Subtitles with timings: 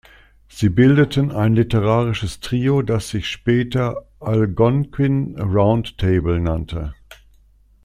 [0.47, 6.95] Sie bildeten ein literarisches Trio, das sich später "Algonquin Round Table" nannte.